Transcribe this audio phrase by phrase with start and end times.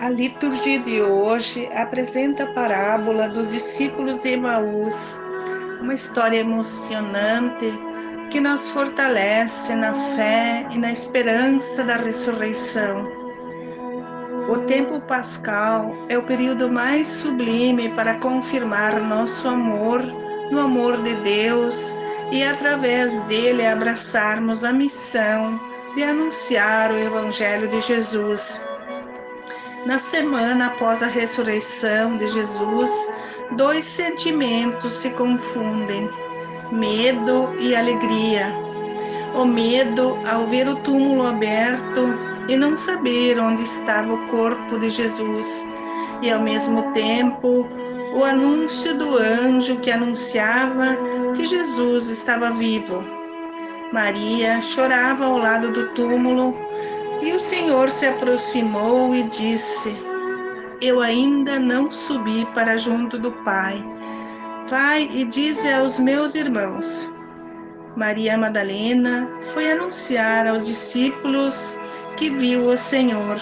[0.00, 5.20] A liturgia de hoje apresenta a parábola dos discípulos de Emaús,
[5.78, 7.70] uma história emocionante
[8.30, 13.06] que nos fortalece na fé e na esperança da ressurreição.
[14.48, 20.00] O tempo pascal é o período mais sublime para confirmar nosso amor
[20.50, 21.94] no amor de Deus
[22.32, 25.60] e através dele abraçarmos a missão
[25.94, 28.62] de anunciar o Evangelho de Jesus.
[29.86, 32.90] Na semana após a ressurreição de Jesus,
[33.52, 36.08] dois sentimentos se confundem:
[36.70, 38.54] medo e alegria.
[39.34, 42.14] O medo ao ver o túmulo aberto
[42.48, 45.46] e não saber onde estava o corpo de Jesus,
[46.20, 47.66] e ao mesmo tempo
[48.14, 50.98] o anúncio do anjo que anunciava
[51.34, 53.02] que Jesus estava vivo.
[53.92, 56.54] Maria chorava ao lado do túmulo
[57.22, 59.96] e o Senhor se aproximou e disse:
[60.80, 63.84] Eu ainda não subi para junto do Pai.
[64.68, 67.08] Vai e dize aos meus irmãos.
[67.96, 71.74] Maria Madalena foi anunciar aos discípulos
[72.16, 73.40] que viu o Senhor.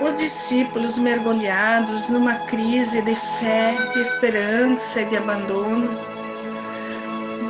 [0.00, 6.15] Os discípulos mergulhados numa crise de fé, de esperança e de abandono.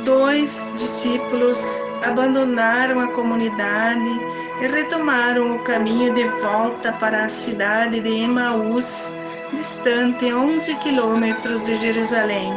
[0.07, 1.59] Dois discípulos
[2.01, 4.21] abandonaram a comunidade
[4.61, 9.11] e retomaram o caminho de volta para a cidade de Emaús,
[9.51, 12.53] distante 11 quilômetros de Jerusalém.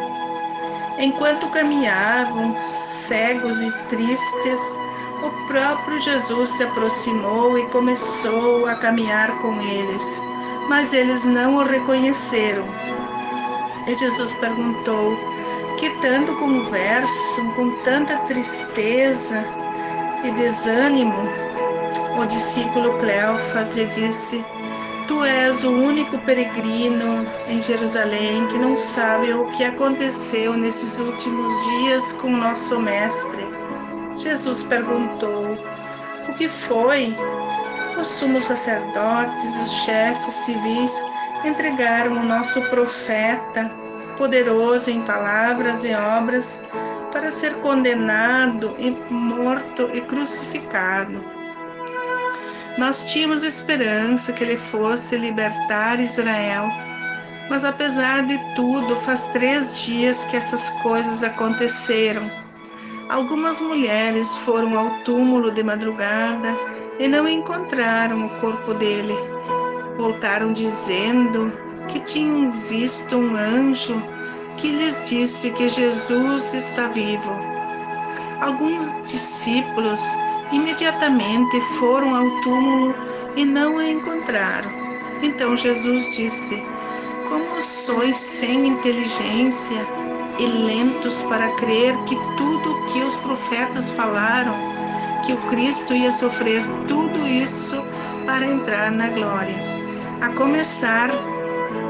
[1.00, 4.60] Enquanto caminhavam, cegos e tristes,
[5.24, 10.22] o próprio Jesus se aproximou e começou a caminhar com eles,
[10.68, 12.64] mas eles não o reconheceram.
[13.88, 15.29] E Jesus perguntou:
[15.80, 19.42] Que tanto conversam com tanta tristeza
[20.22, 21.26] e desânimo?
[22.20, 24.44] O discípulo Cleofas lhe disse:
[25.08, 31.50] Tu és o único peregrino em Jerusalém que não sabe o que aconteceu nesses últimos
[31.64, 33.48] dias com nosso mestre.
[34.18, 35.56] Jesus perguntou:
[36.28, 37.16] O que foi?
[37.98, 40.92] Os sumos sacerdotes, os chefes civis
[41.42, 46.60] entregaram o nosso profeta, poderoso em palavras e obras,
[47.12, 51.22] para ser condenado e morto e crucificado.
[52.78, 56.64] Nós tínhamos esperança que ele fosse libertar Israel.
[57.50, 62.22] Mas apesar de tudo, faz três dias que essas coisas aconteceram.
[63.10, 66.56] Algumas mulheres foram ao túmulo de madrugada
[67.00, 69.14] e não encontraram o corpo dele.
[69.96, 71.52] Voltaram dizendo
[71.92, 74.02] que tinham visto um anjo
[74.56, 77.30] que lhes disse que Jesus está vivo.
[78.40, 80.00] Alguns discípulos
[80.52, 82.92] Imediatamente foram ao túmulo
[83.36, 84.68] e não a encontraram.
[85.22, 86.60] Então Jesus disse:
[87.28, 89.86] Como sois sem inteligência
[90.40, 94.54] e lentos para crer que tudo o que os profetas falaram,
[95.24, 97.80] que o Cristo ia sofrer tudo isso
[98.26, 99.54] para entrar na glória.
[100.20, 101.10] A começar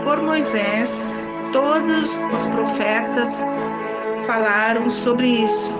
[0.04, 1.04] por Moisés,
[1.52, 3.44] todos os profetas
[4.26, 5.72] falaram sobre isso.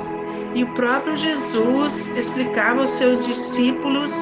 [0.55, 4.13] E o próprio Jesus explicava aos seus discípulos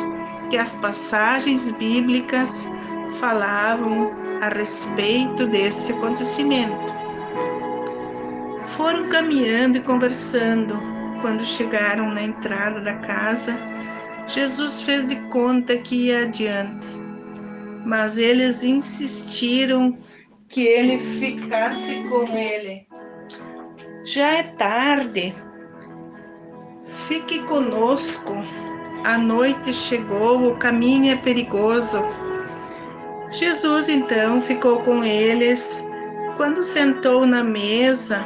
[0.50, 2.66] que as passagens bíblicas
[3.20, 4.10] falavam
[4.42, 6.76] a respeito desse acontecimento.
[8.76, 10.78] Foram caminhando e conversando.
[11.20, 13.58] Quando chegaram na entrada da casa,
[14.28, 16.86] Jesus fez de conta que ia adiante,
[17.88, 19.96] mas eles insistiram
[20.48, 22.86] que ele ficasse com ele.
[24.04, 25.34] Já é tarde,
[27.08, 28.34] Fique conosco.
[29.02, 32.02] A noite chegou, o caminho é perigoso.
[33.30, 35.82] Jesus então ficou com eles.
[36.36, 38.22] Quando sentou na mesa,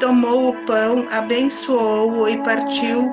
[0.00, 3.12] tomou o pão, abençoou-o e partiu.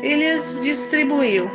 [0.00, 1.50] E lhes distribuiu.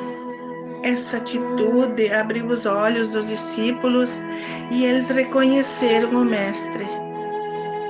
[0.85, 4.21] Essa atitude abriu os olhos dos discípulos
[4.69, 6.87] e eles reconheceram o Mestre.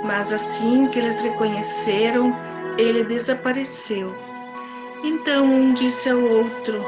[0.06, 2.34] Mas assim que eles reconheceram,
[2.78, 4.16] ele desapareceu.
[5.04, 6.86] Então um disse ao outro: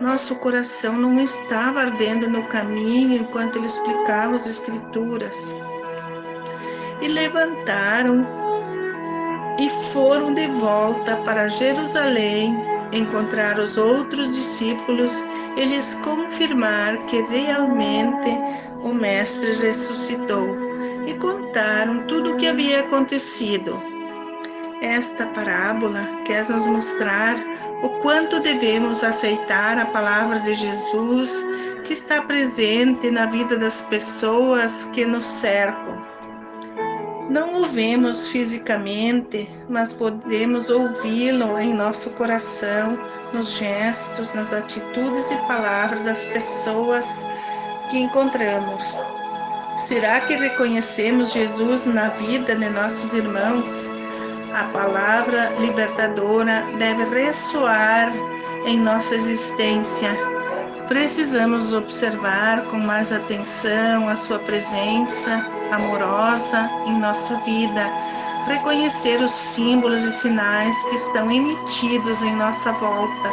[0.00, 5.54] Nosso coração não estava ardendo no caminho enquanto ele explicava as Escrituras.
[7.02, 8.26] E levantaram
[9.58, 15.12] e foram de volta para Jerusalém encontrar os outros discípulos
[15.56, 18.30] e lhes confirmar que realmente
[18.82, 20.56] o Mestre ressuscitou
[21.06, 23.80] e contaram tudo o que havia acontecido.
[24.80, 27.36] Esta parábola quer nos mostrar
[27.82, 31.44] o quanto devemos aceitar a palavra de Jesus
[31.84, 36.13] que está presente na vida das pessoas que nos cercam.
[37.28, 42.98] Não o vemos fisicamente, mas podemos ouvi-lo em nosso coração,
[43.32, 47.24] nos gestos, nas atitudes e palavras das pessoas
[47.90, 48.94] que encontramos.
[49.80, 53.70] Será que reconhecemos Jesus na vida de nossos irmãos?
[54.54, 58.12] A palavra libertadora deve ressoar
[58.66, 60.33] em nossa existência.
[60.88, 67.90] Precisamos observar com mais atenção a Sua presença amorosa em nossa vida,
[68.46, 73.30] reconhecer os símbolos e sinais que estão emitidos em nossa volta.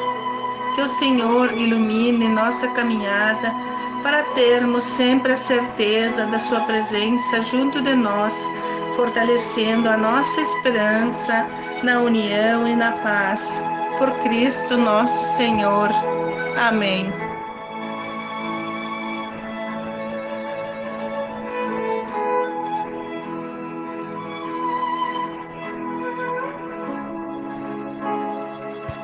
[0.76, 3.52] Que o Senhor ilumine nossa caminhada
[4.02, 8.34] para termos sempre a certeza da Sua presença junto de nós,
[8.96, 11.46] fortalecendo a nossa esperança
[11.84, 13.62] na união e na paz.
[13.98, 15.90] Por Cristo nosso Senhor.
[16.58, 17.21] Amém.